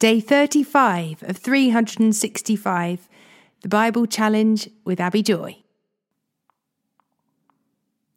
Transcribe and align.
Day 0.00 0.18
35 0.18 1.24
of 1.24 1.36
365, 1.36 3.06
the 3.60 3.68
Bible 3.68 4.06
Challenge 4.06 4.70
with 4.82 4.98
Abi 4.98 5.22
Joy. 5.22 5.58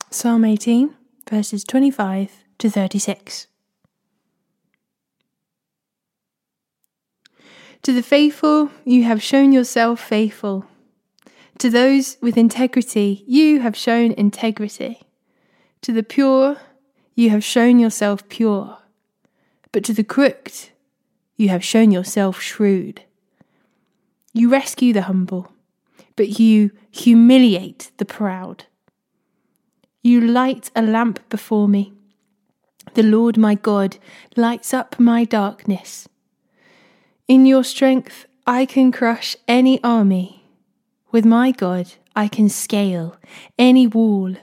Psalm 0.09 0.45
18, 0.45 0.95
verses 1.29 1.65
25 1.65 2.45
to 2.59 2.69
36. 2.69 3.47
To 7.81 7.91
the 7.91 8.01
faithful, 8.01 8.71
you 8.85 9.03
have 9.03 9.21
shown 9.21 9.51
yourself 9.51 9.99
faithful. 9.99 10.65
To 11.57 11.69
those 11.69 12.15
with 12.21 12.37
integrity, 12.37 13.25
you 13.27 13.59
have 13.59 13.75
shown 13.75 14.13
integrity. 14.13 15.01
To 15.81 15.91
the 15.91 16.03
pure, 16.03 16.55
you 17.13 17.29
have 17.31 17.43
shown 17.43 17.77
yourself 17.77 18.29
pure. 18.29 18.77
But 19.73 19.83
to 19.83 19.93
the 19.93 20.05
crooked, 20.05 20.69
you 21.43 21.49
have 21.49 21.63
shown 21.63 21.91
yourself 21.91 22.39
shrewd. 22.39 23.03
You 24.31 24.49
rescue 24.49 24.93
the 24.93 25.03
humble, 25.03 25.51
but 26.15 26.39
you 26.39 26.71
humiliate 26.89 27.91
the 27.97 28.05
proud. 28.05 28.63
You 30.01 30.21
light 30.21 30.71
a 30.73 30.81
lamp 30.81 31.19
before 31.27 31.67
me. 31.67 31.91
The 32.93 33.03
Lord 33.03 33.37
my 33.37 33.55
God 33.55 33.97
lights 34.37 34.73
up 34.73 34.97
my 34.97 35.25
darkness. 35.25 36.07
In 37.27 37.45
your 37.45 37.65
strength, 37.65 38.25
I 38.47 38.65
can 38.65 38.93
crush 38.93 39.35
any 39.45 39.83
army. 39.83 40.45
With 41.11 41.25
my 41.25 41.51
God, 41.51 41.91
I 42.15 42.29
can 42.29 42.47
scale 42.47 43.17
any 43.57 43.85
wall. 43.85 44.35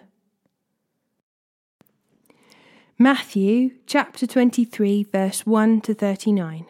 Matthew 2.99 3.71
chapter 3.87 4.27
23, 4.27 5.05
verse 5.05 5.47
1 5.47 5.81
to 5.81 5.95
39. 5.95 6.67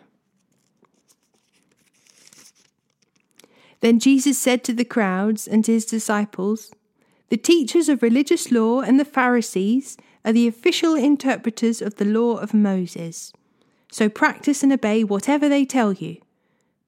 Then 3.80 3.98
Jesus 3.98 4.39
said 4.39 4.62
to 4.64 4.73
the 4.73 4.84
crowds 4.84 5.48
and 5.48 5.64
to 5.64 5.73
his 5.73 5.86
disciples, 5.86 6.70
The 7.28 7.36
teachers 7.36 7.89
of 7.89 8.03
religious 8.03 8.53
law 8.53 8.81
and 8.81 9.00
the 9.00 9.05
Pharisees 9.05 9.97
are 10.25 10.33
the 10.33 10.47
official 10.47 10.95
interpreters 10.95 11.81
of 11.81 11.97
the 11.97 12.05
law 12.05 12.36
of 12.36 12.53
Moses. 12.53 13.33
So 13.91 14.08
practice 14.08 14.62
and 14.62 14.73
obey 14.73 15.03
whatever 15.03 15.48
they 15.48 15.64
tell 15.64 15.92
you, 15.95 16.19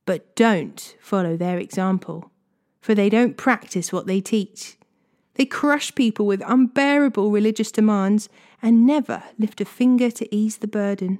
but 0.06 0.36
don't 0.36 0.96
follow 1.00 1.36
their 1.36 1.58
example, 1.58 2.30
for 2.80 2.94
they 2.94 3.08
don't 3.08 3.36
practice 3.36 3.92
what 3.92 4.06
they 4.06 4.20
teach. 4.20 4.76
They 5.34 5.46
crush 5.46 5.94
people 5.94 6.26
with 6.26 6.42
unbearable 6.46 7.30
religious 7.30 7.72
demands 7.72 8.28
and 8.60 8.86
never 8.86 9.22
lift 9.38 9.60
a 9.60 9.64
finger 9.64 10.10
to 10.10 10.34
ease 10.34 10.58
the 10.58 10.68
burden. 10.68 11.18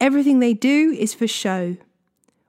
Everything 0.00 0.38
they 0.38 0.54
do 0.54 0.92
is 0.96 1.12
for 1.12 1.26
show 1.26 1.76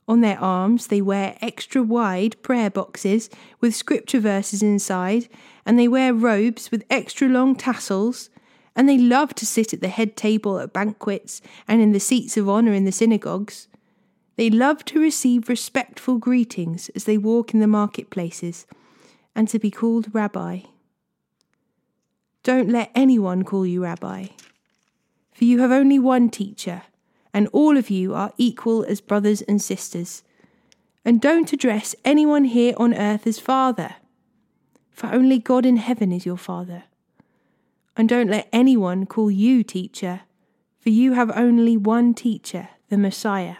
on 0.07 0.21
their 0.21 0.39
arms, 0.39 0.87
they 0.87 1.01
wear 1.01 1.37
extra 1.41 1.81
wide 1.81 2.41
prayer 2.43 2.69
boxes 2.69 3.29
with 3.59 3.75
scripture 3.75 4.19
verses 4.19 4.61
inside, 4.61 5.27
and 5.65 5.79
they 5.79 5.87
wear 5.87 6.13
robes 6.13 6.69
with 6.69 6.85
extra 6.89 7.27
long 7.27 7.55
tassels. 7.55 8.29
And 8.75 8.87
they 8.87 8.97
love 8.97 9.33
to 9.35 9.45
sit 9.45 9.73
at 9.73 9.81
the 9.81 9.87
head 9.87 10.17
table 10.17 10.59
at 10.59 10.73
banquets 10.73 11.41
and 11.67 11.81
in 11.81 11.91
the 11.91 11.99
seats 11.99 12.35
of 12.37 12.49
honour 12.49 12.73
in 12.73 12.85
the 12.85 12.91
synagogues. 12.91 13.67
They 14.35 14.49
love 14.49 14.83
to 14.85 14.99
receive 14.99 15.47
respectful 15.47 16.17
greetings 16.17 16.89
as 16.89 17.05
they 17.05 17.17
walk 17.17 17.53
in 17.53 17.61
the 17.61 17.67
marketplaces 17.67 18.67
and 19.33 19.47
to 19.47 19.59
be 19.59 19.71
called 19.71 20.13
Rabbi. 20.13 20.59
Don't 22.43 22.69
let 22.69 22.91
anyone 22.93 23.43
call 23.43 23.65
you 23.65 23.83
Rabbi, 23.83 24.27
for 25.31 25.45
you 25.45 25.61
have 25.61 25.71
only 25.71 25.97
one 25.97 26.29
teacher 26.29 26.83
and 27.35 27.49
all 27.51 27.75
of 27.75 27.89
you 27.89 28.15
are 28.15 28.31
equal 28.37 28.85
as 28.85 29.01
brothers 29.01 29.41
and 29.41 29.61
sisters. 29.61 30.23
And 31.03 31.19
don't 31.19 31.51
address 31.51 31.93
anyone 32.05 32.45
here 32.45 32.73
on 32.77 32.93
earth 32.93 33.27
as 33.27 33.39
Father, 33.39 33.95
for 34.89 35.07
only 35.07 35.37
God 35.37 35.65
in 35.65 35.75
heaven 35.75 36.13
is 36.13 36.25
your 36.25 36.37
Father. 36.37 36.85
And 37.97 38.07
don't 38.07 38.29
let 38.29 38.47
anyone 38.53 39.05
call 39.05 39.29
you 39.29 39.63
teacher, 39.63 40.21
for 40.79 40.91
you 40.91 41.11
have 41.11 41.29
only 41.35 41.75
one 41.75 42.13
teacher, 42.13 42.69
the 42.87 42.97
Messiah. 42.97 43.57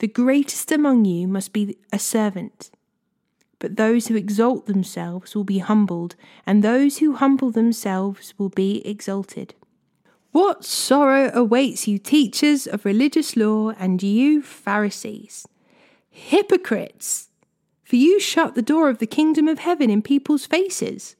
The 0.00 0.08
greatest 0.08 0.72
among 0.72 1.04
you 1.04 1.28
must 1.28 1.52
be 1.52 1.78
a 1.92 2.00
servant. 2.00 2.72
But 3.60 3.76
those 3.76 4.08
who 4.08 4.16
exalt 4.16 4.66
themselves 4.66 5.36
will 5.36 5.44
be 5.44 5.58
humbled, 5.58 6.16
and 6.44 6.64
those 6.64 6.98
who 6.98 7.14
humble 7.14 7.52
themselves 7.52 8.34
will 8.36 8.48
be 8.48 8.84
exalted. 8.84 9.54
What 10.34 10.64
sorrow 10.64 11.30
awaits 11.32 11.86
you, 11.86 11.96
teachers 11.96 12.66
of 12.66 12.84
religious 12.84 13.36
law, 13.36 13.70
and 13.70 14.02
you, 14.02 14.42
Pharisees! 14.42 15.46
Hypocrites! 16.10 17.28
For 17.84 17.94
you 17.94 18.18
shut 18.18 18.56
the 18.56 18.60
door 18.60 18.88
of 18.88 18.98
the 18.98 19.06
kingdom 19.06 19.46
of 19.46 19.60
heaven 19.60 19.90
in 19.90 20.02
people's 20.02 20.44
faces. 20.44 21.14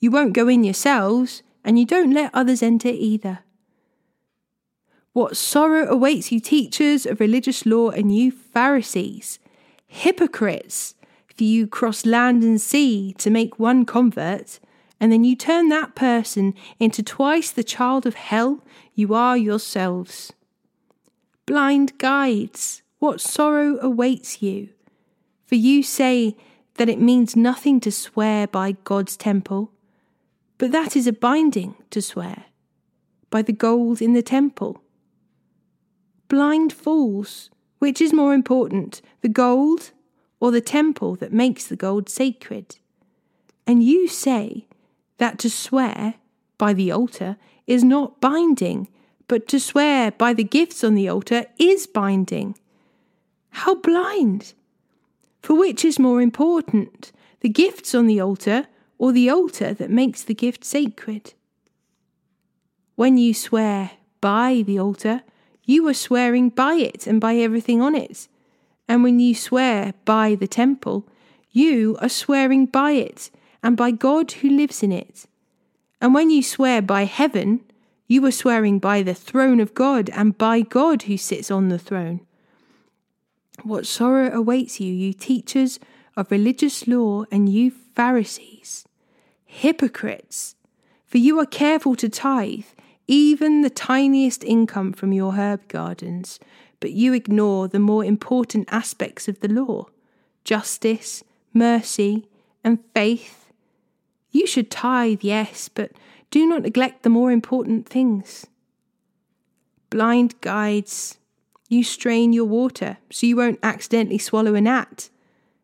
You 0.00 0.10
won't 0.10 0.32
go 0.32 0.48
in 0.48 0.64
yourselves, 0.64 1.44
and 1.64 1.78
you 1.78 1.86
don't 1.86 2.10
let 2.10 2.34
others 2.34 2.60
enter 2.60 2.88
either. 2.88 3.44
What 5.12 5.36
sorrow 5.36 5.88
awaits 5.88 6.32
you, 6.32 6.40
teachers 6.40 7.06
of 7.06 7.20
religious 7.20 7.64
law, 7.64 7.90
and 7.90 8.12
you, 8.12 8.32
Pharisees! 8.32 9.38
Hypocrites! 9.86 10.96
For 11.28 11.44
you 11.44 11.68
cross 11.68 12.04
land 12.04 12.42
and 12.42 12.60
sea 12.60 13.14
to 13.18 13.30
make 13.30 13.60
one 13.60 13.84
convert 13.84 14.58
and 15.00 15.12
then 15.12 15.24
you 15.24 15.36
turn 15.36 15.68
that 15.68 15.94
person 15.94 16.54
into 16.78 17.02
twice 17.02 17.50
the 17.50 17.64
child 17.64 18.06
of 18.06 18.14
hell 18.14 18.64
you 18.94 19.14
are 19.14 19.36
yourselves. 19.36 20.32
Blind 21.46 21.96
guides, 21.98 22.82
what 22.98 23.20
sorrow 23.20 23.78
awaits 23.80 24.42
you? 24.42 24.70
For 25.46 25.54
you 25.54 25.82
say 25.82 26.36
that 26.74 26.88
it 26.88 27.00
means 27.00 27.36
nothing 27.36 27.80
to 27.80 27.92
swear 27.92 28.46
by 28.46 28.72
God's 28.84 29.16
temple, 29.16 29.70
but 30.58 30.72
that 30.72 30.96
is 30.96 31.06
a 31.06 31.12
binding 31.12 31.74
to 31.90 32.02
swear 32.02 32.44
by 33.30 33.42
the 33.42 33.52
gold 33.52 34.02
in 34.02 34.12
the 34.12 34.22
temple. 34.22 34.82
Blind 36.28 36.72
fools, 36.72 37.50
which 37.78 38.00
is 38.00 38.12
more 38.12 38.34
important, 38.34 39.00
the 39.22 39.28
gold 39.28 39.92
or 40.40 40.50
the 40.50 40.60
temple 40.60 41.16
that 41.16 41.32
makes 41.32 41.66
the 41.66 41.76
gold 41.76 42.08
sacred? 42.08 42.76
And 43.66 43.82
you 43.82 44.08
say 44.08 44.66
that 45.18 45.38
to 45.40 45.50
swear 45.50 46.14
by 46.56 46.72
the 46.72 46.90
altar 46.90 47.36
is 47.66 47.84
not 47.84 48.20
binding, 48.20 48.88
but 49.28 49.46
to 49.48 49.60
swear 49.60 50.10
by 50.10 50.32
the 50.32 50.44
gifts 50.44 50.82
on 50.82 50.94
the 50.94 51.08
altar 51.08 51.46
is 51.58 51.86
binding. 51.86 52.56
How 53.50 53.74
blind! 53.76 54.54
For 55.42 55.54
which 55.54 55.84
is 55.84 55.98
more 55.98 56.20
important, 56.20 57.12
the 57.40 57.48
gifts 57.48 57.94
on 57.94 58.06
the 58.06 58.20
altar 58.20 58.66
or 58.98 59.12
the 59.12 59.30
altar 59.30 59.72
that 59.74 59.90
makes 59.90 60.22
the 60.22 60.34
gift 60.34 60.64
sacred? 60.64 61.34
When 62.96 63.16
you 63.16 63.32
swear 63.32 63.92
by 64.20 64.64
the 64.66 64.78
altar, 64.78 65.22
you 65.64 65.86
are 65.86 65.94
swearing 65.94 66.48
by 66.48 66.74
it 66.74 67.06
and 67.06 67.20
by 67.20 67.36
everything 67.36 67.80
on 67.80 67.94
it. 67.94 68.26
And 68.88 69.02
when 69.02 69.20
you 69.20 69.34
swear 69.34 69.94
by 70.04 70.34
the 70.34 70.48
temple, 70.48 71.06
you 71.50 71.96
are 72.00 72.08
swearing 72.08 72.66
by 72.66 72.92
it 72.92 73.30
and 73.62 73.76
by 73.76 73.90
God 73.90 74.32
who 74.32 74.48
lives 74.48 74.82
in 74.82 74.92
it. 74.92 75.26
And 76.00 76.14
when 76.14 76.30
you 76.30 76.42
swear 76.42 76.80
by 76.80 77.04
heaven, 77.04 77.60
you 78.06 78.24
are 78.24 78.30
swearing 78.30 78.78
by 78.78 79.02
the 79.02 79.14
throne 79.14 79.60
of 79.60 79.74
God 79.74 80.10
and 80.10 80.38
by 80.38 80.60
God 80.60 81.02
who 81.02 81.16
sits 81.16 81.50
on 81.50 81.68
the 81.68 81.78
throne. 81.78 82.20
What 83.62 83.86
sorrow 83.86 84.32
awaits 84.32 84.80
you, 84.80 84.92
you 84.92 85.12
teachers 85.12 85.80
of 86.16 86.30
religious 86.30 86.86
law 86.86 87.24
and 87.30 87.48
you 87.48 87.70
Pharisees, 87.70 88.86
hypocrites! 89.44 90.54
For 91.04 91.18
you 91.18 91.38
are 91.40 91.46
careful 91.46 91.96
to 91.96 92.08
tithe 92.08 92.66
even 93.08 93.62
the 93.62 93.70
tiniest 93.70 94.44
income 94.44 94.92
from 94.92 95.12
your 95.12 95.32
herb 95.32 95.66
gardens, 95.68 96.38
but 96.78 96.92
you 96.92 97.14
ignore 97.14 97.66
the 97.66 97.78
more 97.78 98.04
important 98.04 98.68
aspects 98.70 99.26
of 99.26 99.40
the 99.40 99.48
law 99.48 99.86
justice, 100.44 101.24
mercy, 101.52 102.26
and 102.62 102.78
faith 102.94 103.47
you 104.30 104.46
should 104.46 104.70
tithe, 104.70 105.20
yes, 105.22 105.68
but 105.68 105.92
do 106.30 106.46
not 106.46 106.62
neglect 106.62 107.02
the 107.02 107.10
more 107.10 107.30
important 107.30 107.88
things. 107.88 108.46
Blind 109.90 110.38
guides, 110.40 111.18
you 111.68 111.82
strain 111.82 112.32
your 112.32 112.44
water 112.44 112.98
so 113.10 113.26
you 113.26 113.36
won't 113.36 113.58
accidentally 113.62 114.18
swallow 114.18 114.54
a 114.54 114.60
gnat, 114.60 115.08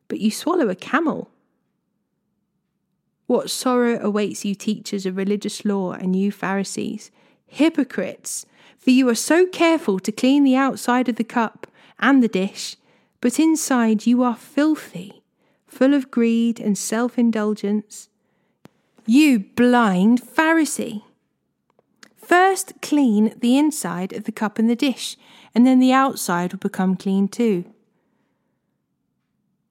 but 0.08 0.20
you 0.20 0.31
swallow 0.31 0.69
a 0.69 0.75
camel. 0.75 1.31
What 3.26 3.50
sorrow 3.50 3.99
awaits 4.00 4.44
you, 4.44 4.55
teachers 4.55 5.06
of 5.06 5.16
religious 5.16 5.64
law, 5.64 5.93
and 5.93 6.14
you, 6.14 6.31
Pharisees, 6.31 7.11
hypocrites! 7.46 8.46
For 8.78 8.90
you 8.90 9.08
are 9.08 9.14
so 9.14 9.46
careful 9.46 9.99
to 10.00 10.12
clean 10.12 10.44
the 10.44 10.56
outside 10.56 11.08
of 11.08 11.16
the 11.16 11.25
cup 11.25 11.66
and 11.99 12.22
the 12.22 12.28
dish, 12.28 12.76
but 13.22 13.40
inside 13.40 14.06
you 14.06 14.22
are 14.22 14.37
filthy, 14.37 15.22
full 15.66 15.94
of 15.94 16.11
greed 16.11 16.61
and 16.61 16.76
self 16.76 17.19
indulgence. 17.19 18.11
You 19.06 19.40
blind 19.40 20.22
Pharisee! 20.22 21.02
First, 22.16 22.72
clean 22.80 23.34
the 23.38 23.58
inside 23.58 24.14
of 24.14 24.24
the 24.24 24.32
cup 24.32 24.58
and 24.58 24.70
the 24.70 24.74
dish, 24.74 25.18
and 25.54 25.66
then 25.66 25.78
the 25.78 25.92
outside 25.92 26.52
will 26.52 26.58
become 26.58 26.96
clean 26.96 27.28
too. 27.28 27.66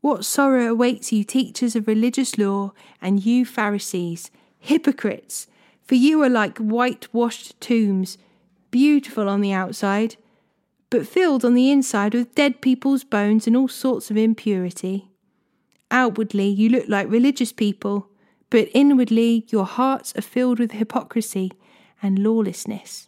What 0.02 0.24
sorrow 0.24 0.68
awaits 0.68 1.12
you, 1.12 1.24
teachers 1.24 1.76
of 1.76 1.88
religious 1.88 2.38
law, 2.38 2.74
and 3.02 3.26
you, 3.26 3.44
Pharisees, 3.44 4.30
hypocrites! 4.60 5.48
For 5.84 5.96
you 5.96 6.22
are 6.22 6.30
like 6.30 6.60
whitewashed 6.60 7.60
tombs, 7.60 8.20
beautiful 8.70 9.28
on 9.28 9.42
the 9.42 9.52
outside, 9.52 10.16
but 10.92 11.08
filled 11.08 11.44
on 11.44 11.56
the 11.56 11.72
inside 11.72 12.14
with 12.14 12.36
dead 12.36 12.62
people's 12.62 13.04
bones 13.04 13.48
and 13.48 13.58
all 13.58 13.68
sorts 13.68 14.12
of 14.12 14.18
impurity. 14.18 15.10
Outwardly, 15.90 16.48
you 16.48 16.70
look 16.70 16.88
like 16.88 17.10
religious 17.10 17.52
people, 17.52 18.10
but 18.54 18.70
inwardly, 18.72 19.48
your 19.50 19.66
hearts 19.66 20.14
are 20.16 20.22
filled 20.22 20.60
with 20.60 20.74
hypocrisy 20.74 21.52
and 22.04 22.20
lawlessness. 22.20 23.08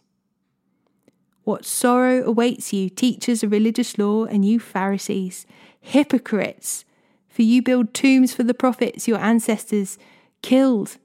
What 1.44 1.64
sorrow 1.64 2.24
awaits 2.24 2.72
you, 2.72 2.88
teachers 2.88 3.44
of 3.44 3.52
religious 3.52 3.96
law, 3.96 4.24
and 4.24 4.44
you 4.44 4.58
Pharisees, 4.58 5.46
hypocrites! 5.80 6.84
For 7.28 7.42
you 7.42 7.62
build 7.62 7.94
tombs 7.94 8.34
for 8.34 8.42
the 8.42 8.54
prophets 8.54 9.06
your 9.06 9.20
ancestors 9.20 9.98
killed, 10.42 10.96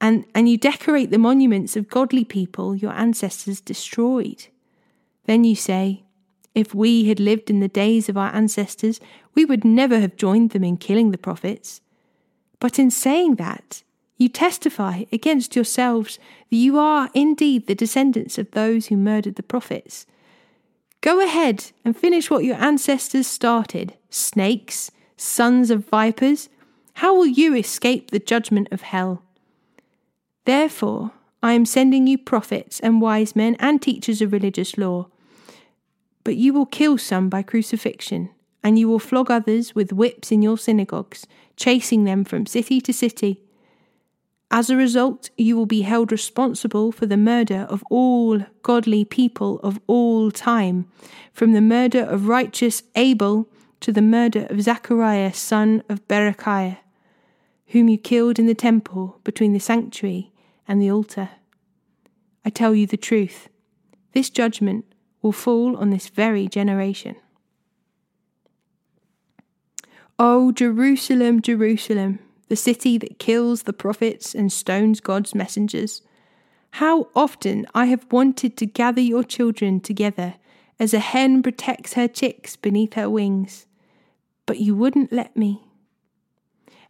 and, 0.00 0.24
and 0.36 0.48
you 0.48 0.56
decorate 0.56 1.10
the 1.10 1.18
monuments 1.18 1.74
of 1.74 1.88
godly 1.88 2.22
people 2.22 2.76
your 2.76 2.92
ancestors 2.92 3.60
destroyed. 3.60 4.46
Then 5.24 5.42
you 5.42 5.56
say, 5.56 6.04
If 6.54 6.76
we 6.76 7.08
had 7.08 7.18
lived 7.18 7.50
in 7.50 7.58
the 7.58 7.66
days 7.66 8.08
of 8.08 8.16
our 8.16 8.32
ancestors, 8.32 9.00
we 9.34 9.44
would 9.44 9.64
never 9.64 9.98
have 9.98 10.14
joined 10.14 10.50
them 10.50 10.62
in 10.62 10.76
killing 10.76 11.10
the 11.10 11.18
prophets. 11.18 11.80
But 12.60 12.78
in 12.78 12.90
saying 12.90 13.36
that, 13.36 13.82
you 14.16 14.28
testify 14.28 15.04
against 15.10 15.56
yourselves 15.56 16.18
that 16.50 16.56
you 16.56 16.78
are 16.78 17.08
indeed 17.14 17.66
the 17.66 17.74
descendants 17.74 18.36
of 18.36 18.50
those 18.50 18.86
who 18.86 18.96
murdered 18.96 19.36
the 19.36 19.42
prophets. 19.42 20.06
Go 21.00 21.24
ahead 21.24 21.72
and 21.84 21.96
finish 21.96 22.30
what 22.30 22.44
your 22.44 22.56
ancestors 22.56 23.26
started, 23.26 23.94
snakes, 24.10 24.90
sons 25.16 25.70
of 25.70 25.88
vipers. 25.88 26.50
How 26.94 27.14
will 27.14 27.26
you 27.26 27.54
escape 27.54 28.10
the 28.10 28.18
judgment 28.18 28.68
of 28.70 28.82
hell? 28.82 29.22
Therefore, 30.44 31.12
I 31.42 31.54
am 31.54 31.64
sending 31.64 32.06
you 32.06 32.18
prophets 32.18 32.78
and 32.80 33.00
wise 33.00 33.34
men 33.34 33.56
and 33.58 33.80
teachers 33.80 34.20
of 34.20 34.32
religious 34.32 34.76
law. 34.76 35.06
But 36.24 36.36
you 36.36 36.52
will 36.52 36.66
kill 36.66 36.98
some 36.98 37.30
by 37.30 37.42
crucifixion, 37.42 38.28
and 38.62 38.78
you 38.78 38.88
will 38.88 38.98
flog 38.98 39.30
others 39.30 39.74
with 39.74 39.92
whips 39.92 40.30
in 40.30 40.42
your 40.42 40.58
synagogues, 40.58 41.26
chasing 41.56 42.04
them 42.04 42.24
from 42.24 42.46
city 42.46 42.80
to 42.80 42.92
city 42.92 43.42
as 44.52 44.68
a 44.68 44.76
result, 44.76 45.30
you 45.36 45.56
will 45.56 45.66
be 45.66 45.82
held 45.82 46.10
responsible 46.10 46.90
for 46.90 47.06
the 47.06 47.16
murder 47.16 47.66
of 47.70 47.84
all 47.88 48.40
godly 48.62 49.04
people 49.04 49.60
of 49.60 49.78
all 49.86 50.32
time, 50.32 50.90
from 51.32 51.52
the 51.52 51.60
murder 51.60 52.02
of 52.02 52.26
righteous 52.26 52.82
Abel 52.96 53.48
to 53.78 53.92
the 53.92 54.02
murder 54.02 54.46
of 54.50 54.60
Zachariah, 54.60 55.32
son 55.32 55.84
of 55.88 56.06
Berechiah, 56.08 56.78
whom 57.68 57.88
you 57.88 57.96
killed 57.96 58.40
in 58.40 58.46
the 58.46 58.54
temple 58.54 59.20
between 59.22 59.52
the 59.52 59.60
sanctuary 59.60 60.32
and 60.66 60.82
the 60.82 60.90
altar. 60.90 61.30
I 62.44 62.50
tell 62.50 62.74
you 62.74 62.88
the 62.88 62.96
truth, 62.96 63.48
this 64.14 64.30
judgment 64.30 64.84
will 65.22 65.32
fall 65.32 65.76
on 65.76 65.90
this 65.90 66.08
very 66.08 66.48
generation. 66.48 67.14
O 70.22 70.52
Jerusalem, 70.52 71.40
Jerusalem! 71.40 72.18
the 72.48 72.56
city 72.56 72.98
that 72.98 73.18
kills 73.18 73.62
the 73.62 73.72
prophets 73.72 74.34
and 74.34 74.52
stones 74.52 75.00
God's 75.00 75.34
messengers. 75.34 76.02
How 76.72 77.08
often 77.16 77.66
I 77.74 77.86
have 77.86 78.04
wanted 78.12 78.58
to 78.58 78.66
gather 78.66 79.00
your 79.00 79.24
children 79.24 79.80
together 79.80 80.34
as 80.78 80.92
a 80.92 80.98
hen 80.98 81.42
protects 81.42 81.94
her 81.94 82.06
chicks 82.06 82.54
beneath 82.56 82.92
her 82.94 83.08
wings, 83.08 83.64
but 84.44 84.58
you 84.58 84.74
wouldn't 84.74 85.10
let 85.10 85.38
me. 85.38 85.62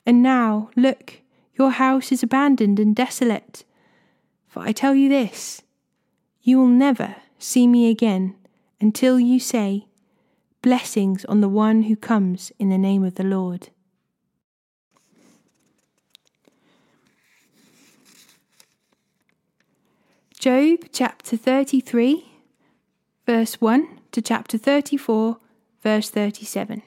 And 0.04 0.24
now, 0.24 0.70
look, 0.74 1.20
your 1.54 1.70
house 1.70 2.10
is 2.10 2.24
abandoned 2.24 2.80
and 2.80 2.96
desolate. 2.96 3.62
For 4.48 4.60
I 4.60 4.72
tell 4.72 4.96
you 4.96 5.08
this 5.08 5.62
you 6.42 6.58
will 6.58 6.66
never 6.66 7.14
see 7.38 7.68
me 7.68 7.90
again 7.90 8.34
until 8.80 9.20
you 9.20 9.38
say, 9.38 9.86
Blessings 10.62 11.24
on 11.24 11.40
the 11.40 11.48
one 11.48 11.84
who 11.84 11.96
comes 11.96 12.52
in 12.58 12.68
the 12.68 12.76
name 12.76 13.02
of 13.02 13.14
the 13.14 13.24
Lord. 13.24 13.70
Job 20.38 20.80
chapter 20.92 21.38
33, 21.38 22.26
verse 23.26 23.60
1 23.60 24.00
to 24.12 24.20
chapter 24.20 24.58
34, 24.58 25.38
verse 25.82 26.10
37. 26.10 26.82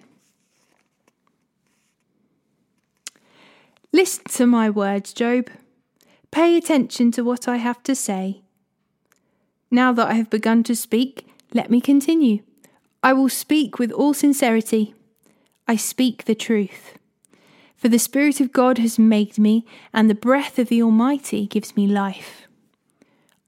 Listen 3.91 4.23
to 4.25 4.45
my 4.45 4.69
words, 4.69 5.13
Job. 5.13 5.49
Pay 6.29 6.57
attention 6.57 7.11
to 7.11 7.23
what 7.23 7.47
I 7.47 7.57
have 7.57 7.81
to 7.83 7.95
say. 7.95 8.41
Now 9.71 9.93
that 9.93 10.09
I 10.09 10.13
have 10.13 10.29
begun 10.29 10.61
to 10.63 10.75
speak, 10.75 11.27
let 11.53 11.71
me 11.71 11.81
continue. 11.81 12.43
I 13.03 13.11
will 13.11 13.29
speak 13.29 13.77
with 13.77 13.91
all 13.91 14.13
sincerity. 14.13 14.95
I 15.67 15.75
speak 15.75 16.23
the 16.23 16.35
truth. 16.35 16.97
For 17.75 17.89
the 17.89 17.99
Spirit 17.99 18.39
of 18.39 18.53
God 18.53 18.77
has 18.77 18.97
made 18.97 19.37
me, 19.37 19.65
and 19.93 20.09
the 20.09 20.15
breath 20.15 20.57
of 20.57 20.69
the 20.69 20.81
Almighty 20.81 21.45
gives 21.45 21.75
me 21.75 21.85
life. 21.85 22.47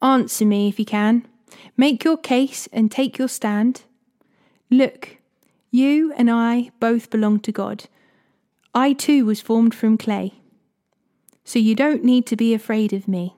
Answer 0.02 0.46
me 0.46 0.68
if 0.68 0.78
you 0.78 0.84
can. 0.84 1.26
Make 1.78 2.04
your 2.04 2.18
case 2.18 2.68
and 2.74 2.92
take 2.92 3.18
your 3.18 3.30
stand. 3.30 3.84
Look, 4.70 5.18
you 5.72 6.12
and 6.18 6.30
I 6.30 6.72
both 6.82 7.10
belong 7.10 7.40
to 7.42 7.52
God. 7.54 7.86
I 8.74 8.92
too 8.92 9.26
was 9.26 9.40
formed 9.40 9.74
from 9.74 9.98
clay. 9.98 10.34
So 11.46 11.60
you 11.60 11.76
don't 11.76 12.04
need 12.04 12.26
to 12.28 12.36
be 12.36 12.54
afraid 12.54 12.92
of 12.92 13.08
me. 13.08 13.38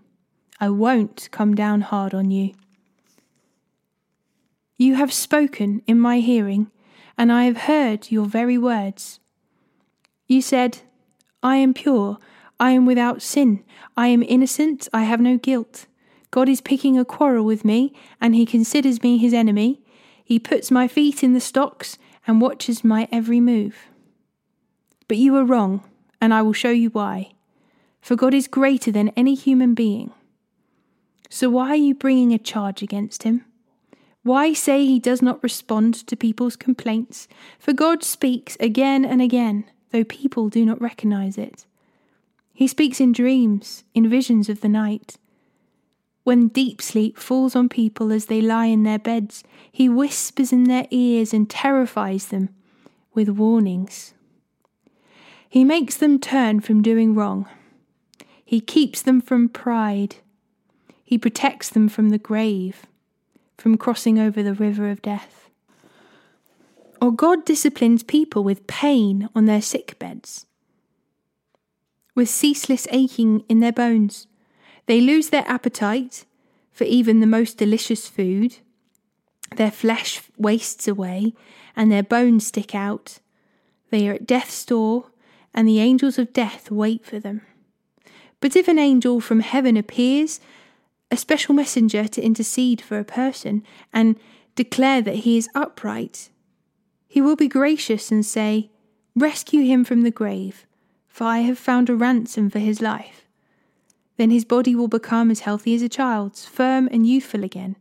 I 0.60 0.70
won't 0.70 1.30
come 1.32 1.54
down 1.54 1.82
hard 1.82 2.16
on 2.16 2.32
you. 2.32 2.54
You 4.80 4.94
have 4.94 5.12
spoken 5.12 5.82
in 5.88 6.00
my 6.00 6.20
hearing, 6.20 6.70
and 7.18 7.32
I 7.32 7.46
have 7.46 7.58
heard 7.64 8.12
your 8.12 8.26
very 8.26 8.60
words. 8.60 9.20
You 10.28 10.40
said, 10.40 10.82
I 11.42 11.56
am 11.56 11.74
pure, 11.74 12.20
I 12.60 12.72
am 12.72 12.86
without 12.86 13.24
sin, 13.24 13.64
I 13.96 14.10
am 14.10 14.22
innocent, 14.22 14.88
I 14.94 15.04
have 15.04 15.20
no 15.20 15.38
guilt. 15.38 15.88
God 16.30 16.48
is 16.48 16.62
picking 16.62 16.96
a 16.96 17.06
quarrel 17.06 17.44
with 17.44 17.66
me, 17.66 17.92
and 18.22 18.36
he 18.36 18.46
considers 18.46 19.02
me 19.02 19.18
his 19.18 19.34
enemy. 19.34 19.82
He 20.24 20.38
puts 20.38 20.70
my 20.70 20.88
feet 20.88 21.24
in 21.24 21.34
the 21.34 21.40
stocks 21.40 21.98
and 22.28 22.40
watches 22.40 22.84
my 22.84 23.08
every 23.12 23.40
move. 23.40 23.88
But 25.08 25.18
you 25.18 25.36
are 25.38 25.46
wrong, 25.46 25.90
and 26.22 26.36
I 26.36 26.44
will 26.44 26.54
show 26.54 26.70
you 26.70 26.92
why. 26.92 27.32
For 28.00 28.16
God 28.16 28.36
is 28.36 28.48
greater 28.48 28.92
than 28.92 29.10
any 29.10 29.34
human 29.34 29.74
being. 29.74 30.12
So 31.32 31.50
why 31.50 31.70
are 31.70 31.76
you 31.76 31.96
bringing 31.96 32.32
a 32.32 32.38
charge 32.38 32.84
against 32.84 33.24
him? 33.24 33.44
Why 34.28 34.52
say 34.52 34.86
he 34.86 35.00
does 35.00 35.22
not 35.22 35.42
respond 35.42 35.94
to 36.06 36.18
people's 36.18 36.58
complaints? 36.58 37.30
For 37.60 37.72
God 37.72 38.04
speaks 38.04 38.58
again 38.60 39.06
and 39.06 39.22
again, 39.22 39.64
though 39.92 40.04
people 40.04 40.50
do 40.50 40.66
not 40.66 40.82
recognize 40.82 41.38
it. 41.38 41.66
He 42.54 42.68
speaks 42.68 43.00
in 43.00 43.14
dreams, 43.14 43.86
in 43.94 44.10
visions 44.10 44.50
of 44.50 44.60
the 44.60 44.68
night. 44.68 45.16
When 46.26 46.50
deep 46.50 46.82
sleep 46.82 47.18
falls 47.18 47.56
on 47.56 47.70
people 47.70 48.12
as 48.12 48.26
they 48.26 48.42
lie 48.42 48.66
in 48.66 48.84
their 48.84 49.00
beds, 49.00 49.46
he 49.72 49.88
whispers 49.88 50.52
in 50.52 50.66
their 50.66 50.88
ears 50.92 51.34
and 51.34 51.50
terrifies 51.50 52.26
them 52.26 52.50
with 53.14 53.30
warnings. 53.30 54.14
He 55.48 55.64
makes 55.64 55.96
them 55.96 56.20
turn 56.20 56.60
from 56.60 56.82
doing 56.82 57.16
wrong. 57.16 57.48
He 58.44 58.60
keeps 58.60 59.02
them 59.02 59.22
from 59.22 59.48
pride. 59.48 60.18
He 61.06 61.18
protects 61.18 61.70
them 61.70 61.88
from 61.88 62.10
the 62.10 62.18
grave, 62.18 62.86
from 63.58 63.78
crossing 63.78 64.20
over 64.20 64.44
the 64.44 64.54
river 64.54 64.90
of 64.90 65.02
death. 65.02 65.50
Or 67.02 67.12
God 67.12 67.46
disciplines 67.46 68.04
people 68.04 68.44
with 68.44 68.68
pain 68.68 69.30
on 69.36 69.46
their 69.46 69.62
sick 69.62 69.98
beds, 70.00 70.46
with 72.16 72.30
ceaseless 72.30 72.88
aching 72.92 73.44
in 73.50 73.60
their 73.60 73.72
bones 73.72 74.28
they 74.88 75.02
lose 75.02 75.30
their 75.30 75.48
appetite 75.48 76.26
for 76.72 76.86
even 76.86 77.20
the 77.20 77.28
most 77.28 77.58
delicious 77.58 78.08
food. 78.08 78.58
Their 79.56 79.72
flesh 79.72 80.22
wastes 80.38 80.88
away, 80.88 81.34
and 81.76 81.92
their 81.92 82.04
bones 82.04 82.48
stick 82.48 82.74
out. 82.74 83.20
They 83.92 84.10
are 84.10 84.14
at 84.14 84.26
death's 84.26 84.66
door, 84.66 85.12
and 85.54 85.68
the 85.68 85.80
angels 85.80 86.18
of 86.18 86.34
death 86.34 86.72
wait 86.72 87.06
for 87.06 87.20
them. 87.20 87.42
But 88.40 88.56
if 88.56 88.68
an 88.68 88.80
angel 88.80 89.20
from 89.20 89.42
heaven 89.42 89.78
appears, 89.78 90.40
a 91.10 91.18
special 91.18 91.54
messenger 91.54 92.08
to 92.08 92.22
intercede 92.22 92.82
for 92.82 93.00
a 93.00 93.06
person, 93.06 93.64
and 93.94 94.18
declare 94.56 95.02
that 95.02 95.18
he 95.18 95.38
is 95.38 95.50
upright, 95.56 96.30
he 97.08 97.22
will 97.22 97.36
be 97.36 97.48
gracious 97.48 98.12
and 98.12 98.26
say, 98.26 98.70
Rescue 99.16 99.64
him 99.64 99.84
from 99.84 100.02
the 100.02 100.12
grave, 100.12 100.66
for 101.08 101.24
I 101.24 101.40
have 101.40 101.58
found 101.58 101.90
a 101.90 101.96
ransom 101.96 102.50
for 102.50 102.60
his 102.60 102.82
life. 102.82 103.26
Then 104.18 104.30
his 104.30 104.46
body 104.46 104.76
will 104.76 104.88
become 104.88 105.32
as 105.32 105.42
healthy 105.42 105.74
as 105.76 105.82
a 105.82 105.90
child's, 105.90 106.46
firm 106.46 106.90
and 106.92 107.08
youthful 107.08 107.44
again. 107.44 107.76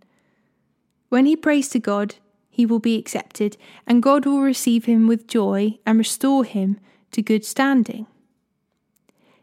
When 1.08 1.26
he 1.26 1.36
prays 1.36 1.68
to 1.70 1.78
God, 1.78 2.16
he 2.48 2.64
will 2.64 2.78
be 2.78 2.96
accepted, 2.96 3.56
and 3.86 4.02
God 4.02 4.24
will 4.24 4.40
receive 4.40 4.86
him 4.86 5.06
with 5.06 5.26
joy 5.26 5.78
and 5.84 5.98
restore 5.98 6.44
him 6.44 6.78
to 7.12 7.20
good 7.20 7.44
standing. 7.44 8.06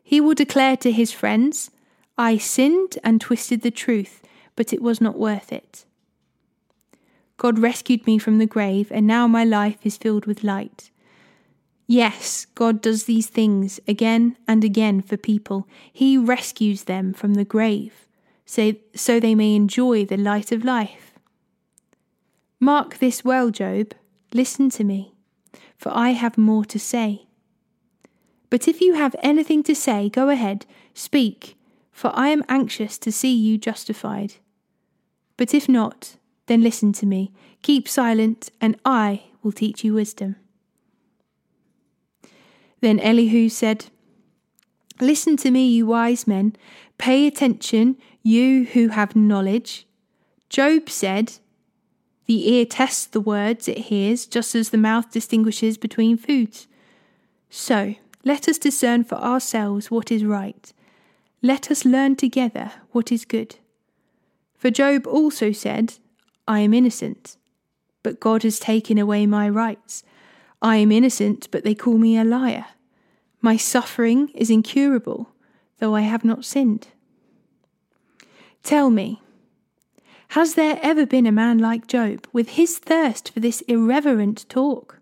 He 0.04 0.20
will 0.20 0.34
declare 0.34 0.78
to 0.78 0.92
his 0.92 1.12
friends, 1.12 1.70
I 2.18 2.38
sinned 2.38 3.00
and 3.04 3.20
twisted 3.20 3.62
the 3.62 3.72
truth, 3.72 4.22
but 4.56 4.72
it 4.72 4.82
was 4.82 5.02
not 5.02 5.18
worth 5.18 5.52
it. 5.52 5.86
God 7.38 7.60
rescued 7.60 8.06
me 8.06 8.20
from 8.20 8.38
the 8.38 8.46
grave, 8.46 8.92
and 8.92 9.08
now 9.08 9.28
my 9.28 9.44
life 9.44 9.80
is 9.84 9.98
filled 9.98 10.26
with 10.26 10.44
light. 10.44 10.92
Yes, 11.88 12.46
God 12.56 12.82
does 12.82 13.06
these 13.06 13.28
things 13.28 13.80
again 13.88 14.38
and 14.48 14.64
again 14.64 15.02
for 15.02 15.18
people. 15.18 15.68
He 15.92 16.18
rescues 16.18 16.84
them 16.84 17.14
from 17.14 17.34
the 17.34 17.44
grave, 17.44 18.08
so, 18.46 18.74
so 18.96 19.20
they 19.20 19.36
may 19.36 19.56
enjoy 19.56 20.06
the 20.06 20.18
light 20.18 20.52
of 20.52 20.64
life. 20.64 21.14
Mark 22.60 23.00
this 23.00 23.26
well, 23.26 23.50
Job. 23.50 23.94
Listen 24.34 24.70
to 24.70 24.84
me, 24.84 25.14
for 25.78 25.92
I 25.94 26.12
have 26.12 26.38
more 26.38 26.64
to 26.66 26.80
say. 26.80 27.28
But 28.50 28.68
if 28.68 28.80
you 28.80 28.94
have 28.94 29.16
anything 29.22 29.64
to 29.64 29.76
say, 29.76 30.10
go 30.10 30.30
ahead, 30.30 30.66
speak, 30.94 31.58
for 31.94 32.12
I 32.14 32.28
am 32.30 32.44
anxious 32.50 32.98
to 32.98 33.12
see 33.12 33.34
you 33.34 33.58
justified. 33.58 34.34
But 35.38 35.54
if 35.54 35.70
not, 35.70 36.18
then 36.48 36.62
listen 36.62 36.92
to 36.94 37.06
me, 37.06 37.32
keep 37.62 37.88
silent, 37.88 38.50
and 38.60 38.76
I 38.84 39.24
will 39.42 39.54
teach 39.54 39.86
you 39.86 39.94
wisdom. 39.94 40.36
Then 42.82 43.00
Elihu 43.00 43.48
said, 43.48 43.86
Listen 45.00 45.38
to 45.38 45.52
me, 45.52 45.70
you 45.70 45.86
wise 45.86 46.28
men, 46.28 46.56
pay 46.98 47.26
attention, 47.26 47.98
you 48.22 48.66
who 48.66 48.90
have 48.90 49.16
knowledge. 49.16 49.88
Job 50.50 50.90
said, 50.90 51.40
the 52.26 52.50
ear 52.50 52.66
tests 52.66 53.06
the 53.06 53.22
words 53.22 53.68
it 53.68 53.78
hears, 53.78 54.26
just 54.26 54.56
as 54.56 54.70
the 54.70 54.78
mouth 54.78 55.12
distinguishes 55.12 55.78
between 55.78 56.18
foods. 56.18 56.68
So, 57.50 57.96
let 58.24 58.48
us 58.48 58.58
discern 58.58 59.04
for 59.04 59.16
ourselves 59.16 59.92
what 59.92 60.12
is 60.12 60.24
right. 60.24 60.73
Let 61.46 61.70
us 61.70 61.84
learn 61.84 62.16
together 62.16 62.72
what 62.92 63.12
is 63.12 63.26
good. 63.26 63.58
For 64.56 64.72
Job 64.72 65.06
also 65.06 65.52
said, 65.52 65.96
I 66.48 66.60
am 66.60 66.74
innocent, 66.74 67.36
but 68.02 68.22
God 68.22 68.44
has 68.44 68.60
taken 68.60 68.98
away 68.98 69.26
my 69.26 69.50
rights. 69.50 70.04
I 70.62 70.78
am 70.78 70.90
innocent, 70.90 71.50
but 71.52 71.66
they 71.66 71.76
call 71.76 71.98
me 71.98 72.18
a 72.18 72.24
liar. 72.24 72.68
My 73.42 73.58
suffering 73.58 74.30
is 74.30 74.50
incurable, 74.50 75.32
though 75.80 75.94
I 75.94 76.02
have 76.02 76.24
not 76.24 76.46
sinned. 76.46 76.88
Tell 78.64 78.90
me, 78.90 79.22
has 80.30 80.54
there 80.54 80.80
ever 80.82 81.06
been 81.06 81.26
a 81.28 81.32
man 81.34 81.58
like 81.58 81.88
Job, 81.88 82.26
with 82.32 82.52
his 82.52 82.78
thirst 82.78 83.32
for 83.34 83.42
this 83.42 83.60
irreverent 83.68 84.48
talk? 84.48 85.00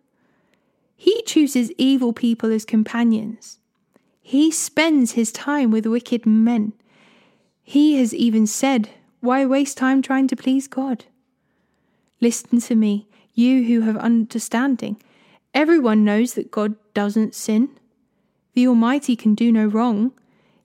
He 0.98 1.22
chooses 1.22 1.72
evil 1.78 2.14
people 2.14 2.52
as 2.52 2.66
companions. 2.66 3.60
He 4.22 4.52
spends 4.52 5.14
his 5.14 5.32
time 5.32 5.72
with 5.72 5.86
wicked 5.86 6.26
men. 6.26 6.74
He 7.64 7.98
has 7.98 8.14
even 8.14 8.48
said, 8.48 8.90
Why 9.20 9.46
waste 9.46 9.78
time 9.78 10.02
trying 10.02 10.28
to 10.28 10.36
please 10.36 10.68
God? 10.68 11.06
Listen 12.20 12.60
to 12.62 12.76
me, 12.76 13.08
you 13.34 13.64
who 13.64 13.82
have 13.82 13.98
understanding. 13.98 15.02
Everyone 15.54 16.06
knows 16.06 16.34
that 16.36 16.52
God 16.52 16.76
doesn't 16.94 17.36
sin. 17.36 17.70
The 18.54 18.68
Almighty 18.68 19.16
can 19.16 19.36
do 19.36 19.52
no 19.52 19.66
wrong. 19.66 20.14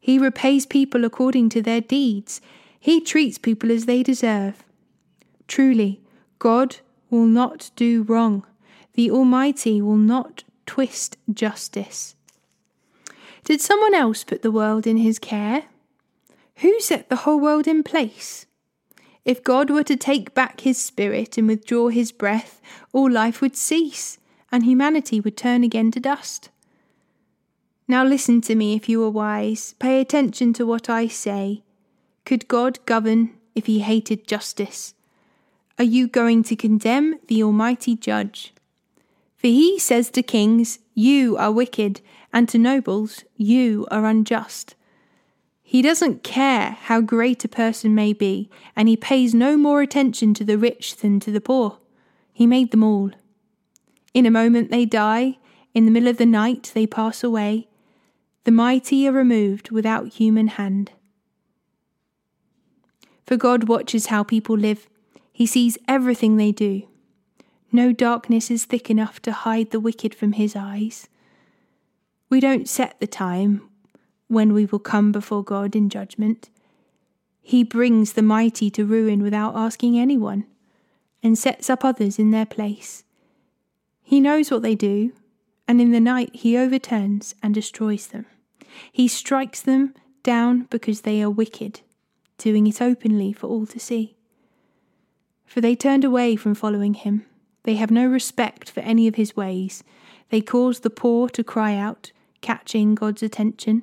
He 0.01 0.19
repays 0.19 0.67
people 0.67 1.05
according 1.05 1.49
to 1.51 1.63
their 1.63 1.81
deeds. 1.81 2.41
He 2.79 3.01
treats 3.01 3.39
people 3.39 3.73
as 3.73 3.87
they 3.87 4.03
deserve. 4.03 4.65
Truly, 5.49 6.01
God 6.39 6.77
will 7.11 7.27
not 7.27 7.71
do 7.75 8.03
wrong. 8.03 8.47
The 8.95 9.11
Almighty 9.11 9.81
will 9.81 9.97
not 9.97 10.45
twist 10.67 11.17
justice. 11.33 12.15
Did 13.47 13.61
someone 13.61 13.95
else 13.95 14.25
put 14.25 14.43
the 14.43 14.51
world 14.51 14.89
in 14.89 14.97
his 14.97 15.21
care? 15.21 15.67
Who 16.57 16.81
set 16.81 17.09
the 17.09 17.23
whole 17.23 17.39
world 17.39 17.69
in 17.69 17.85
place? 17.85 18.45
If 19.25 19.45
God 19.45 19.71
were 19.71 19.85
to 19.85 19.97
take 19.97 20.35
back 20.35 20.63
his 20.63 20.79
spirit 20.79 21.39
and 21.39 21.47
withdraw 21.47 21.89
his 21.89 22.11
breath, 22.11 22.61
all 22.93 23.09
life 23.09 23.41
would 23.41 23.57
cease, 23.57 24.19
and 24.51 24.65
humanity 24.65 25.21
would 25.21 25.37
turn 25.37 25.63
again 25.63 25.93
to 25.93 26.01
dust. 26.01 26.51
Now 27.87 28.05
listen 28.05 28.41
to 28.43 28.57
me 28.57 28.75
if 28.75 28.89
you 28.89 29.05
are 29.05 29.11
wise. 29.11 29.77
Pay 29.79 30.01
attention 30.01 30.53
to 30.55 30.67
what 30.67 30.91
I 30.91 31.07
say. 31.07 31.63
Could 32.25 32.49
God 32.49 32.81
govern 32.85 33.31
if 33.55 33.67
he 33.67 33.79
hated 33.79 34.27
justice? 34.27 34.95
Are 35.79 35.85
you 35.85 36.09
going 36.09 36.43
to 36.45 36.57
condemn 36.57 37.21
the 37.29 37.45
Almighty 37.45 37.95
Judge? 37.95 38.53
For 39.37 39.49
he 39.49 39.79
says 39.79 40.11
to 40.11 40.23
kings, 40.23 40.79
You 40.95 41.37
are 41.37 41.53
wicked, 41.53 42.01
and 42.33 42.49
to 42.49 42.59
nobles, 42.59 43.25
You 43.37 43.87
are 43.91 44.07
unjust. 44.07 44.75
He 45.63 45.83
doesn't 45.83 46.23
care 46.23 46.79
how 46.83 47.01
great 47.01 47.45
a 47.45 47.49
person 47.49 47.95
may 47.95 48.13
be, 48.13 48.49
and 48.75 48.89
he 48.89 48.97
pays 48.97 49.35
no 49.35 49.57
more 49.57 49.83
attention 49.83 50.33
to 50.35 50.45
the 50.45 50.57
rich 50.57 50.97
than 50.97 51.21
to 51.21 51.33
the 51.33 51.41
poor. 51.41 51.79
He 52.33 52.47
made 52.47 52.71
them 52.71 52.85
all. 52.85 53.11
In 54.15 54.27
a 54.27 54.31
moment 54.31 54.71
they 54.71 54.85
die, 54.85 55.39
in 55.75 55.85
the 55.85 55.91
middle 55.91 56.09
of 56.09 56.19
the 56.19 56.25
night 56.25 56.71
they 56.73 56.87
pass 56.87 57.23
away. 57.25 57.69
The 58.45 58.53
mighty 58.53 59.09
are 59.09 59.13
removed 59.13 59.71
without 59.71 60.15
human 60.15 60.49
hand. 60.49 60.93
For 63.27 63.37
God 63.37 63.69
watches 63.69 64.07
how 64.07 64.23
people 64.23 64.57
live, 64.57 64.89
He 65.33 65.47
sees 65.47 65.77
everything 65.89 66.37
they 66.37 66.53
do. 66.53 66.87
No 67.77 67.93
darkness 67.93 68.51
is 68.51 68.65
thick 68.65 68.89
enough 68.89 69.21
to 69.21 69.33
hide 69.33 69.71
the 69.71 69.79
wicked 69.81 70.15
from 70.15 70.33
His 70.33 70.57
eyes. 70.57 71.11
We 72.31 72.41
don't 72.41 72.67
set 72.67 72.99
the 73.01 73.07
time 73.07 73.69
when 74.29 74.55
we 74.55 74.65
will 74.65 74.79
come 74.79 75.13
before 75.13 75.45
God 75.45 75.77
in 75.77 75.91
judgment. 75.91 76.49
He 77.43 77.63
brings 77.63 78.15
the 78.15 78.23
mighty 78.23 78.71
to 78.71 78.87
ruin 78.87 79.23
without 79.23 79.55
asking 79.55 79.99
anyone, 79.99 80.47
and 81.23 81.37
sets 81.37 81.69
up 81.69 81.85
others 81.85 82.19
in 82.19 82.31
their 82.31 82.47
place. 82.47 83.05
He 84.03 84.21
knows 84.23 84.51
what 84.51 84.63
they 84.63 84.75
do, 84.75 85.13
and 85.69 85.79
in 85.79 85.91
the 85.91 86.01
night 86.01 86.35
he 86.35 86.57
overturns 86.57 87.35
and 87.43 87.53
destroys 87.53 88.07
them. 88.07 88.25
He 88.91 89.07
strikes 89.07 89.61
them 89.61 89.93
down 90.23 90.63
because 90.71 91.03
they 91.03 91.23
are 91.23 91.29
wicked 91.29 91.83
doing 92.39 92.67
it 92.67 92.81
openly 92.81 93.35
for 93.35 93.49
all 93.49 93.67
to 93.67 93.79
see. 93.79 94.17
For 95.45 95.61
they 95.61 95.77
turned 95.77 96.05
away 96.05 96.37
from 96.37 96.55
following 96.55 96.95
him. 96.95 97.27
They 97.67 97.75
have 97.75 97.91
no 97.91 98.07
respect 98.07 98.71
for 98.71 98.79
any 98.81 99.09
of 99.09 99.17
his 99.17 99.37
ways. 99.37 99.83
They 100.31 100.41
cause 100.41 100.81
the 100.81 100.89
poor 100.89 101.29
to 101.31 101.43
cry 101.43 101.75
out, 101.75 102.13
catching 102.41 102.95
God's 102.95 103.25
attention. 103.25 103.83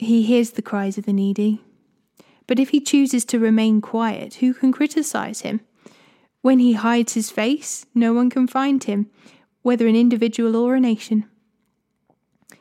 He 0.00 0.24
hears 0.24 0.50
the 0.50 0.62
cries 0.62 0.98
of 0.98 1.06
the 1.06 1.12
needy. 1.12 1.62
But 2.48 2.58
if 2.58 2.70
he 2.70 2.80
chooses 2.80 3.24
to 3.26 3.38
remain 3.38 3.80
quiet, 3.80 4.34
who 4.34 4.52
can 4.52 4.72
criticize 4.72 5.42
him? 5.42 5.60
When 6.42 6.58
he 6.58 6.72
hides 6.72 7.14
his 7.14 7.30
face, 7.30 7.86
no 7.94 8.12
one 8.12 8.28
can 8.28 8.48
find 8.48 8.82
him, 8.82 9.08
whether 9.62 9.86
an 9.86 9.94
individual 9.94 10.56
or 10.56 10.74
a 10.74 10.80
nation. 10.80 11.24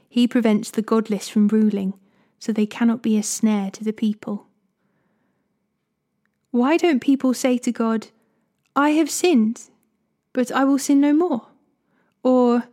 He 0.07 0.27
prevents 0.27 0.69
the 0.69 0.83
godless 0.83 1.27
from 1.27 1.47
ruling 1.47 1.95
so 2.37 2.53
they 2.53 2.67
cannot 2.67 3.01
be 3.01 3.17
a 3.17 3.23
snare 3.23 3.71
to 3.71 3.83
the 3.83 3.91
people. 3.91 4.45
Why 6.51 6.77
don't 6.77 7.01
people 7.01 7.33
say 7.33 7.57
to 7.57 7.71
God, 7.71 8.09
I 8.75 8.89
have 8.91 9.09
sinned, 9.09 9.69
but 10.33 10.51
I 10.51 10.65
will 10.65 10.77
sin 10.77 10.99
no 10.99 11.13
more? 11.13 11.47
Or, 12.23 12.65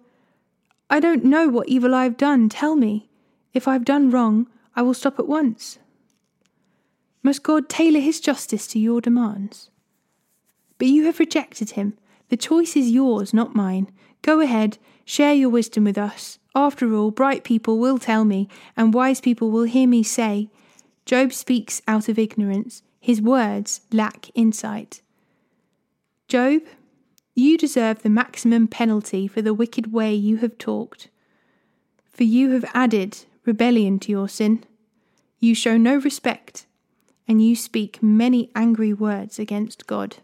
I 0.90 0.98
don't 0.98 1.24
know 1.24 1.48
what 1.48 1.68
evil 1.68 1.94
I 1.94 2.04
have 2.04 2.16
done, 2.16 2.48
tell 2.48 2.74
me. 2.74 3.08
If 3.54 3.68
I 3.68 3.74
have 3.74 3.84
done 3.84 4.10
wrong, 4.10 4.48
I 4.74 4.82
will 4.82 4.94
stop 4.94 5.18
at 5.18 5.28
once. 5.28 5.78
Must 7.22 7.42
God 7.42 7.68
tailor 7.68 8.00
his 8.00 8.18
justice 8.18 8.66
to 8.68 8.80
your 8.80 9.00
demands? 9.00 9.70
But 10.78 10.88
you 10.88 11.04
have 11.04 11.20
rejected 11.20 11.70
him. 11.72 11.96
The 12.30 12.36
choice 12.36 12.74
is 12.74 12.90
yours, 12.90 13.32
not 13.32 13.54
mine. 13.54 13.92
Go 14.22 14.40
ahead, 14.40 14.78
share 15.04 15.34
your 15.34 15.50
wisdom 15.50 15.84
with 15.84 15.98
us. 15.98 16.40
After 16.54 16.92
all, 16.94 17.12
bright 17.12 17.44
people 17.44 17.78
will 17.78 17.98
tell 17.98 18.24
me, 18.24 18.48
and 18.76 18.92
wise 18.92 19.20
people 19.20 19.50
will 19.50 19.64
hear 19.64 19.86
me 19.86 20.02
say, 20.02 20.48
Job 21.06 21.32
speaks 21.32 21.80
out 21.86 22.08
of 22.08 22.18
ignorance, 22.18 22.82
his 23.00 23.22
words 23.22 23.82
lack 23.92 24.30
insight. 24.34 25.02
Job, 26.32 26.62
you 27.34 27.58
deserve 27.58 28.00
the 28.00 28.08
maximum 28.08 28.66
penalty 28.66 29.28
for 29.28 29.42
the 29.42 29.52
wicked 29.52 29.92
way 29.92 30.14
you 30.14 30.38
have 30.38 30.56
talked. 30.56 31.10
For 32.10 32.24
you 32.24 32.52
have 32.52 32.64
added 32.72 33.26
rebellion 33.44 33.98
to 33.98 34.10
your 34.10 34.30
sin. 34.30 34.64
You 35.40 35.54
show 35.54 35.76
no 35.76 35.96
respect, 35.96 36.64
and 37.28 37.44
you 37.44 37.54
speak 37.54 38.02
many 38.02 38.50
angry 38.54 38.94
words 38.94 39.38
against 39.38 39.86
God. 39.86 40.16